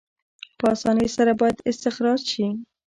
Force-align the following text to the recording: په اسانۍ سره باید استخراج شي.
په 0.59 0.65
اسانۍ 0.75 1.07
سره 1.17 1.31
باید 1.39 1.63
استخراج 1.69 2.21
شي. 2.31 2.47